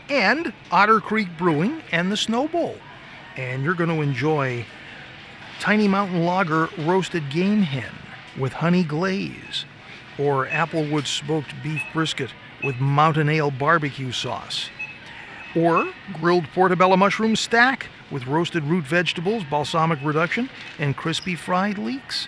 [0.10, 2.76] and Otter Creek Brewing and the Snow Bowl.
[3.38, 4.66] And you're going to enjoy
[5.60, 7.92] Tiny Mountain Lager roasted game hen
[8.38, 9.66] with honey glaze,
[10.18, 12.32] or Applewood smoked beef brisket
[12.64, 14.70] with Mountain Ale barbecue sauce,
[15.56, 22.28] or grilled portobello mushroom stack with roasted root vegetables, balsamic reduction, and crispy fried leeks.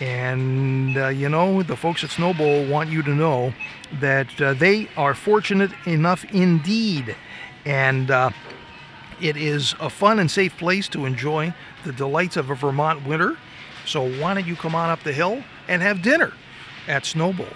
[0.00, 3.52] And uh, you know, the folks at Snow Bowl want you to know
[4.00, 7.16] that uh, they are fortunate enough indeed.
[7.64, 8.30] And uh,
[9.20, 13.36] it is a fun and safe place to enjoy the delights of a Vermont winter.
[13.86, 16.32] So why don't you come on up the hill and have dinner
[16.86, 17.46] at Snow Bowl?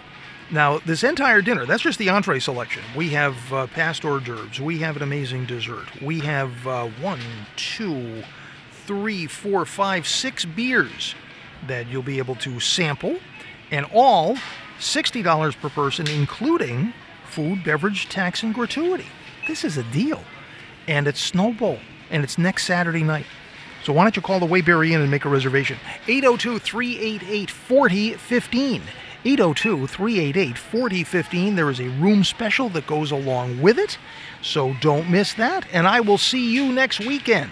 [0.53, 2.83] Now, this entire dinner, that's just the entree selection.
[2.97, 4.61] We have uh, past hors d'oeuvres.
[4.61, 5.87] We have an amazing dessert.
[6.03, 7.21] We have uh, one,
[7.55, 8.25] two,
[8.85, 11.15] three, four, five, six beers
[11.69, 13.19] that you'll be able to sample,
[13.71, 14.37] and all
[14.81, 16.95] $60 per person, including
[17.27, 19.07] food, beverage, tax, and gratuity.
[19.47, 20.23] This is a deal.
[20.89, 21.79] And it's Snow Bowl,
[22.11, 23.27] and it's next Saturday night.
[23.85, 25.79] So why don't you call the Waybury Inn and make a reservation?
[26.09, 28.83] 802 388 4015.
[29.25, 31.57] 802 388 4015.
[31.57, 33.99] There is a room special that goes along with it.
[34.43, 35.67] So don't miss that.
[35.73, 37.51] And I will see you next weekend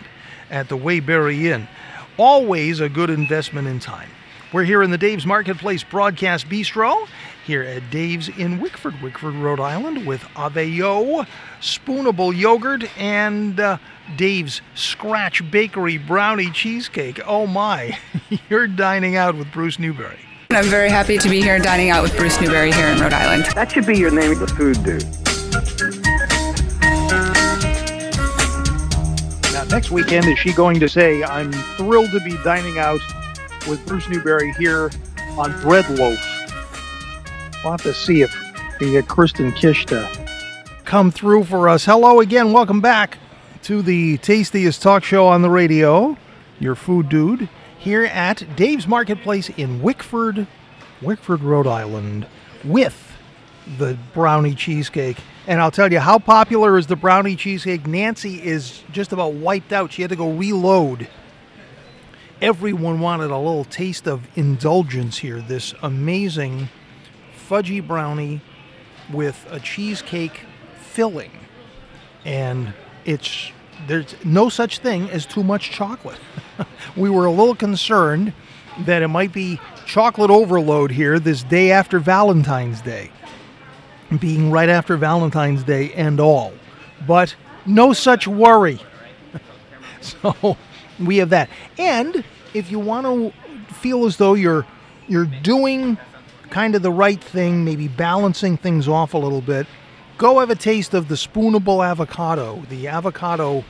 [0.51, 1.69] at the Waybury Inn.
[2.17, 4.09] always a good investment in time.
[4.51, 7.07] We're here in the Dave's Marketplace Broadcast Bistro,
[7.45, 11.27] here at Dave's in Wickford, Wickford, Rhode Island, with Aveo,
[11.61, 13.77] Spoonable Yogurt, and uh,
[14.17, 17.21] Dave's Scratch Bakery Brownie Cheesecake.
[17.27, 17.99] Oh my,
[18.49, 20.28] you're dining out with Bruce Newberry.
[20.59, 23.44] I'm very happy to be here dining out with Bruce Newbury here in Rhode Island.
[23.55, 25.05] That should be your name, the food dude.
[29.53, 32.99] Now, next weekend, is she going to say, I'm thrilled to be dining out
[33.68, 34.90] with Bruce Newbury here
[35.38, 36.18] on Bread Loaf?
[37.62, 38.37] We'll have to see if
[38.81, 40.11] we can get Kristen Kish to
[40.85, 41.85] come through for us.
[41.85, 42.53] Hello again.
[42.53, 43.18] Welcome back
[43.62, 46.16] to the tastiest talk show on the radio,
[46.59, 50.47] your food dude, here at Dave's Marketplace in Wickford,
[51.01, 52.27] Wickford, Rhode Island,
[52.64, 53.12] with
[53.79, 55.19] the brownie cheesecake.
[55.47, 57.87] And I'll tell you how popular is the brownie cheesecake.
[57.87, 59.93] Nancy is just about wiped out.
[59.93, 61.09] She had to go reload.
[62.43, 65.41] Everyone wanted a little taste of indulgence here.
[65.41, 66.69] This amazing
[67.49, 68.41] fudgy brownie
[69.12, 70.43] with a cheesecake
[70.79, 71.33] filling.
[72.25, 73.53] And it's
[73.87, 76.19] there's no such thing as too much chocolate.
[76.97, 78.33] we were a little concerned
[78.81, 83.11] that it might be chocolate overload here this day after Valentine's Day
[84.19, 86.53] being right after Valentine's Day and all.
[87.07, 87.35] But
[87.67, 88.81] no such worry.
[90.01, 90.57] so
[90.99, 91.51] we have that.
[91.77, 94.67] And if you want to feel as though you're
[95.07, 95.97] you're doing
[96.51, 99.67] kind of the right thing, maybe balancing things off a little bit,
[100.19, 102.61] go have a taste of the spoonable avocado.
[102.69, 103.65] The avocado,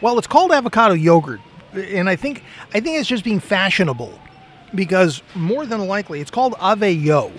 [0.00, 1.40] well, it's called avocado yogurt,
[1.72, 2.42] and I think
[2.74, 4.18] I think it's just being fashionable
[4.74, 7.32] because more than likely it's called ave yo.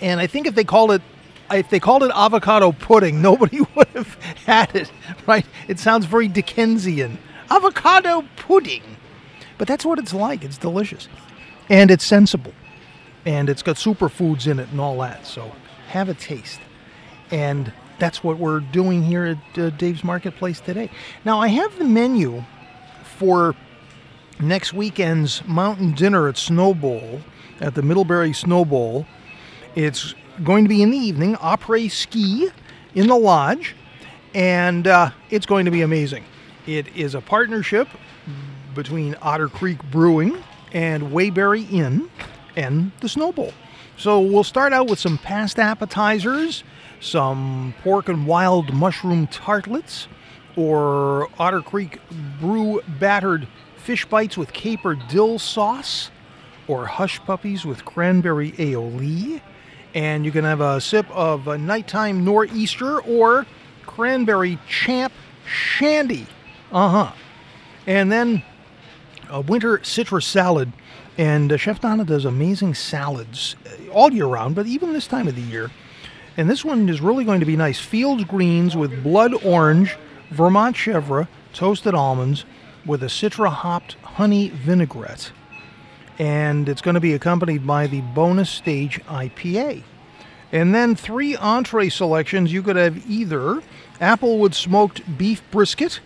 [0.00, 1.02] And I think if they called it
[1.50, 4.14] if they called it avocado pudding, nobody would have
[4.46, 4.92] had it,
[5.26, 5.46] right?
[5.66, 7.18] It sounds very Dickensian.
[7.50, 8.82] Avocado pudding.
[9.56, 10.44] But that's what it's like.
[10.44, 11.08] It's delicious.
[11.70, 12.52] And it's sensible.
[13.24, 15.26] And it's got superfoods in it and all that.
[15.26, 15.52] So
[15.88, 16.60] have a taste.
[17.30, 20.90] And that's what we're doing here at uh, Dave's Marketplace today.
[21.24, 22.44] Now, I have the menu
[23.18, 23.54] for
[24.40, 27.20] next weekend's mountain dinner at Snow Bowl,
[27.60, 29.06] at the Middlebury Snow Bowl.
[29.74, 30.14] It's
[30.44, 32.48] going to be in the evening, après ski
[32.94, 33.74] in the lodge,
[34.34, 36.24] and uh, it's going to be amazing.
[36.66, 37.88] It is a partnership
[38.74, 42.10] between Otter Creek Brewing and Waybury Inn
[42.56, 43.52] and the Snow Bowl.
[43.98, 46.64] So we'll start out with some past appetizers,
[47.00, 50.08] some pork and wild mushroom tartlets,
[50.56, 51.98] or Otter Creek
[52.40, 56.10] Brew battered fish bites with caper dill sauce,
[56.66, 59.40] or hush puppies with cranberry aioli
[59.94, 63.46] and you can have a sip of a nighttime nor'easter or
[63.86, 65.12] cranberry champ
[65.46, 66.26] shandy.
[66.70, 67.12] Uh huh.
[67.86, 68.42] And then
[69.30, 70.72] a winter citrus salad.
[71.18, 75.28] And uh, Chef Donna does amazing salads uh, all year round, but even this time
[75.28, 75.70] of the year.
[76.36, 77.80] And this one is really going to be nice.
[77.80, 79.96] Fields greens with blood orange,
[80.30, 82.44] Vermont chèvre, toasted almonds,
[82.86, 85.32] with a citra hopped honey vinaigrette
[86.18, 89.82] and it's going to be accompanied by the bonus stage IPA.
[90.50, 92.52] And then three entree selections.
[92.52, 93.62] You could have either
[94.00, 96.00] applewood smoked beef brisket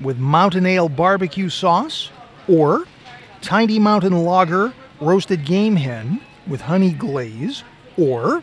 [0.00, 2.10] with mountain ale barbecue sauce,
[2.48, 2.84] or
[3.40, 7.62] tiny mountain lager roasted game hen with honey glaze,
[7.96, 8.42] or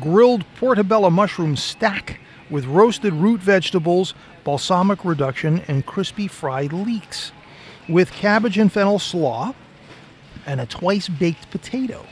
[0.00, 7.32] grilled portobello mushroom stack with roasted root vegetables, balsamic reduction, and crispy fried leeks,
[7.88, 9.54] with cabbage and fennel slaw
[10.46, 12.04] and a twice baked potato.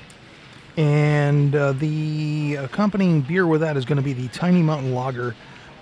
[0.76, 5.34] And uh, the accompanying beer with that is going to be the Tiny Mountain Lager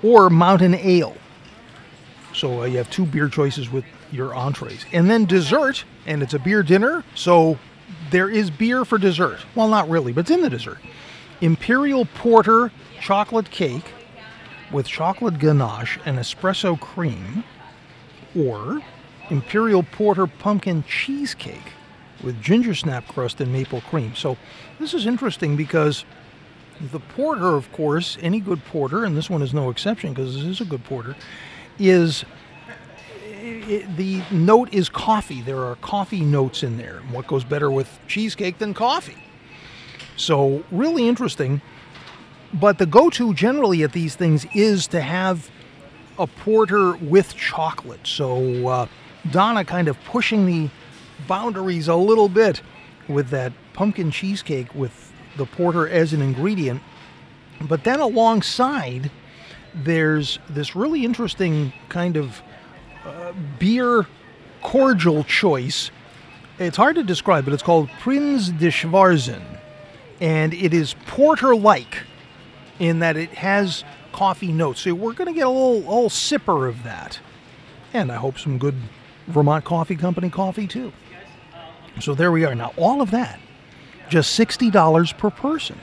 [0.02, 1.16] or Mountain Ale.
[2.34, 4.84] So uh, you have two beer choices with your entrees.
[4.92, 7.57] And then dessert, and it's a beer dinner, so
[8.11, 9.38] there is beer for dessert.
[9.55, 10.79] Well, not really, but it's in the dessert.
[11.40, 13.92] Imperial Porter chocolate cake
[14.73, 17.44] with chocolate ganache and espresso cream,
[18.37, 18.81] or
[19.31, 21.73] Imperial Porter pumpkin cheesecake
[22.23, 24.15] with ginger snap crust and maple cream.
[24.17, 24.37] So
[24.81, 26.04] this is interesting because
[26.92, 30.44] the porter, of course, any good porter, and this one is no exception because this
[30.44, 31.15] is a good porter,
[31.79, 32.25] is
[33.69, 35.40] it, the note is coffee.
[35.40, 37.00] There are coffee notes in there.
[37.11, 39.23] What goes better with cheesecake than coffee?
[40.17, 41.61] So really interesting.
[42.52, 45.50] But the go-to generally at these things is to have
[46.19, 48.06] a porter with chocolate.
[48.06, 48.87] So uh,
[49.31, 50.69] Donna kind of pushing the
[51.29, 52.63] boundaries a little bit
[53.08, 56.83] with that pumpkin cheesecake with the porter as an ingredient.
[57.61, 59.11] But then alongside,
[59.75, 62.42] there's this really interesting kind of
[63.59, 64.07] beer
[64.63, 65.90] cordial choice
[66.61, 69.42] It's hard to describe, but it's called Prinz de Schwarzen.
[70.21, 72.03] And it is porter like
[72.79, 73.83] in that it has
[74.13, 74.83] coffee notes.
[74.83, 77.19] So we're going to get a little, little sipper of that.
[77.94, 78.75] And I hope some good
[79.27, 80.92] Vermont Coffee Company coffee too.
[81.98, 82.55] So there we are.
[82.55, 83.40] Now, all of that,
[84.11, 85.79] just $60 per person.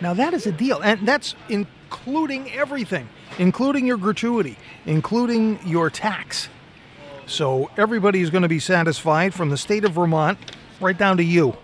[0.00, 0.80] Now, that is a deal.
[0.80, 3.08] And that's including everything,
[3.38, 4.56] including your gratuity,
[4.86, 6.48] including your tax.
[7.30, 10.36] So everybody's going to be satisfied from the state of Vermont
[10.80, 11.56] right down to you.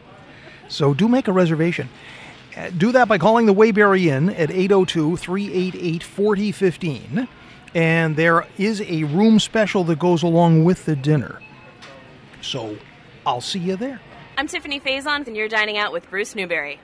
[0.69, 1.89] So do make a reservation.
[2.57, 7.29] Uh, Do that by calling the Waybury Inn at 802 388 4015.
[7.75, 11.41] And there is a room special that goes along with the dinner.
[12.43, 12.79] So
[13.27, 14.01] I'll see you there.
[14.39, 16.79] I'm Tiffani Faison, and you're dining out with Bruce Newbury.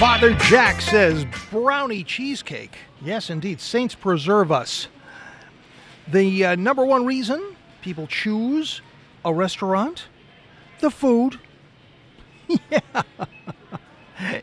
[0.00, 2.76] Father Jack says brownie cheesecake.
[3.02, 3.60] Yes, indeed.
[3.60, 4.88] Saints preserve us.
[6.06, 8.82] The uh, number one reason people choose
[9.24, 10.06] a restaurant
[10.80, 11.38] the food.
[12.70, 13.02] yeah.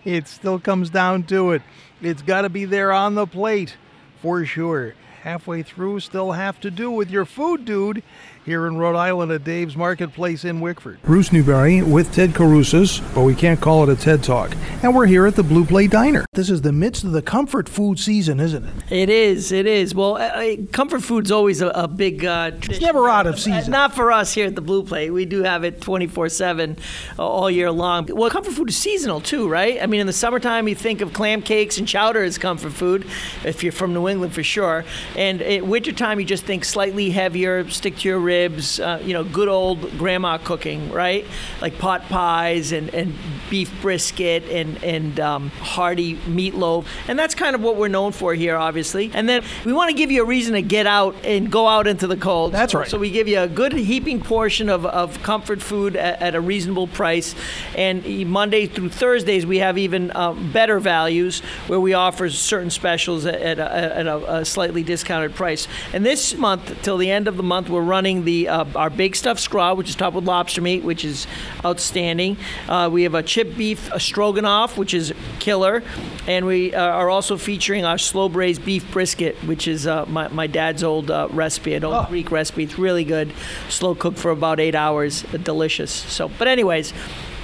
[0.05, 1.61] It still comes down to it.
[2.01, 3.75] It's got to be there on the plate
[4.21, 4.93] for sure.
[5.21, 8.01] Halfway through, still have to do with your food, dude.
[8.47, 11.01] Here in Rhode Island at Dave's Marketplace in Wickford.
[11.03, 14.53] Bruce Newbury with Ted Carusis, but we can't call it a TED Talk.
[14.81, 16.25] And we're here at the Blue Plate Diner.
[16.31, 18.73] This is the midst of the comfort food season, isn't it?
[18.89, 19.51] It is.
[19.51, 19.93] It is.
[19.93, 22.23] Well, uh, uh, comfort food's always a, a big.
[22.23, 23.69] Uh, It's never out of season.
[23.69, 25.09] Not for us here at the Blue Plate.
[25.09, 26.77] We do have it 24 7
[27.19, 28.05] all year long.
[28.05, 29.77] Well, comfort food is seasonal too, right?
[29.83, 33.05] I mean, in the summertime, you think of clam cakes and chowder as comfort food,
[33.43, 34.85] if you're from New England for sure.
[35.17, 39.23] And in wintertime, you just think slightly heavier, stick to your ribs, uh, you know,
[39.23, 41.25] good old grandma cooking, right?
[41.61, 43.13] Like pot pies and, and
[43.49, 46.85] beef brisket and, and um, hearty meatloaf.
[47.07, 49.11] And that's kind of what we're known for here, obviously.
[49.13, 51.87] And then we want to give you a reason to get out and go out
[51.87, 52.51] into the cold.
[52.53, 52.87] That's right.
[52.87, 56.41] So we give you a good heaping portion of, of comfort food at, at a
[56.41, 57.35] reasonable price.
[57.75, 63.25] And Monday through Thursdays, we have even um, better values where we offer certain specials
[63.25, 65.67] at, at, a, at a, a slightly discounted price.
[65.93, 69.15] And this month, till the end of the month, we're running the uh, our big
[69.15, 71.25] stuffed scrod, which is topped with lobster meat, which is
[71.63, 72.35] outstanding.
[72.67, 75.81] Uh, we have a chip beef a stroganoff, which is killer.
[76.27, 80.27] And we uh, are also featuring our slow braised beef brisket, which is uh, my,
[80.27, 82.63] my dad's old uh, recipe, an old Greek recipe.
[82.63, 83.31] It's really good.
[83.69, 85.21] Slow cooked for about eight hours.
[85.21, 85.91] Delicious.
[85.91, 86.93] So, but anyways,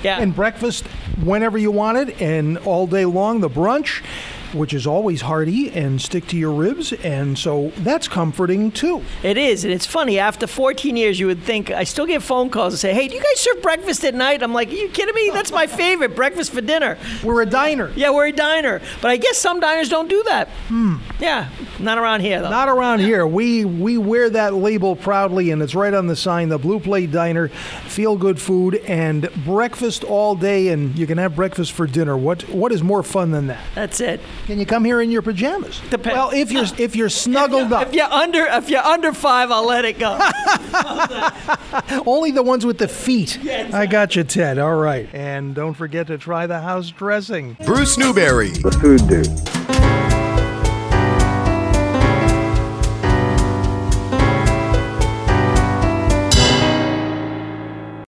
[0.03, 0.19] yeah.
[0.19, 0.85] And breakfast
[1.23, 4.03] whenever you want it, and all day long, the brunch,
[4.53, 6.93] which is always hearty and stick to your ribs.
[6.93, 9.03] And so that's comforting too.
[9.23, 10.19] It is, and it's funny.
[10.19, 13.15] After 14 years, you would think I still get phone calls and say, "Hey, do
[13.15, 15.31] you guys serve breakfast at night?" I'm like, "Are you kidding me?
[15.33, 17.91] That's my favorite breakfast for dinner." We're a diner.
[17.95, 20.49] Yeah, we're a diner, but I guess some diners don't do that.
[20.67, 20.95] Hmm.
[21.19, 21.49] Yeah,
[21.79, 22.49] not around here though.
[22.49, 23.25] Not around here.
[23.25, 26.49] We we wear that label proudly, and it's right on the sign.
[26.49, 31.35] The Blue Plate Diner, feel good food and breakfast all day, and you can have
[31.35, 32.17] breakfast for dinner.
[32.17, 33.63] What what is more fun than that?
[33.75, 34.19] That's it.
[34.45, 35.79] Can you come here in your pajamas?
[35.89, 36.15] Depends.
[36.15, 39.65] Well, if you're if you're snuggled up, If you're under, if you're under five, I'll
[39.65, 40.11] let it go.
[42.05, 43.39] only the ones with the feet.
[43.73, 44.57] I got you, Ted.
[44.59, 47.55] All right, and don't forget to try the house dressing.
[47.65, 48.49] Bruce Newbury.
[48.49, 50.02] The food dude.